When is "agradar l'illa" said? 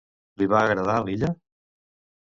0.69-1.33